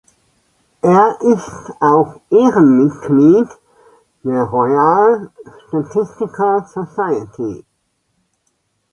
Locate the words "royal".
4.45-5.29